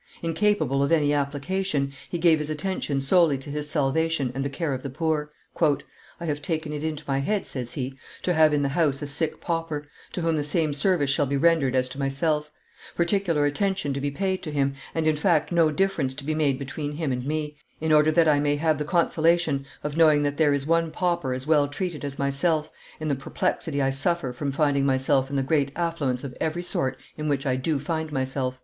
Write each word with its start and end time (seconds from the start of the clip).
Incapable 0.23 0.81
of 0.81 0.91
any 0.91 1.13
application, 1.13 1.93
he 2.09 2.17
gave 2.17 2.39
his 2.39 2.49
attention 2.49 2.99
solely 2.99 3.37
to 3.37 3.51
his 3.51 3.69
salvation 3.69 4.31
and 4.33 4.43
the 4.43 4.49
care 4.49 4.73
of 4.73 4.81
the 4.81 4.89
poor. 4.89 5.31
"I 6.19 6.25
have 6.25 6.41
taken 6.41 6.73
it 6.73 6.83
into 6.83 7.03
my 7.07 7.19
head," 7.19 7.45
says 7.45 7.73
he, 7.73 7.99
"to 8.23 8.33
have 8.33 8.51
in 8.51 8.63
the 8.63 8.69
house 8.69 9.03
a 9.03 9.05
sick 9.05 9.39
pauper, 9.39 9.85
to 10.13 10.21
whom 10.21 10.37
the 10.37 10.43
same 10.43 10.73
service 10.73 11.11
shall 11.11 11.27
be 11.27 11.37
rendered 11.37 11.75
as 11.75 11.87
to 11.89 11.99
myself; 11.99 12.51
particular 12.95 13.45
attention 13.45 13.93
to 13.93 14.01
be 14.01 14.09
paid 14.09 14.41
to 14.41 14.49
him, 14.51 14.73
and, 14.95 15.05
in 15.05 15.15
fact, 15.17 15.51
no 15.51 15.69
difference 15.69 16.15
to 16.15 16.23
be 16.25 16.33
made 16.33 16.57
between 16.57 16.93
him 16.93 17.11
and 17.11 17.23
me, 17.27 17.55
in 17.79 17.91
order 17.91 18.11
that 18.11 18.27
I 18.27 18.39
may 18.39 18.55
have 18.55 18.79
the 18.79 18.85
consolation 18.85 19.67
of 19.83 19.95
knowing 19.97 20.23
that 20.23 20.37
there 20.37 20.51
is 20.55 20.65
one 20.65 20.89
pauper 20.89 21.31
as 21.31 21.45
well 21.45 21.67
treated 21.67 22.03
as 22.03 22.17
myself, 22.17 22.71
in 22.99 23.07
the 23.07 23.13
perplexity 23.13 23.79
I 23.83 23.91
suffer 23.91 24.33
from 24.33 24.51
finding 24.51 24.83
myself 24.83 25.29
in 25.29 25.35
the 25.35 25.43
great 25.43 25.69
affluence 25.75 26.23
of 26.23 26.35
every 26.41 26.63
sort 26.63 26.97
in 27.19 27.27
which 27.29 27.45
I 27.45 27.55
do 27.55 27.77
find 27.77 28.11
myself." 28.11 28.59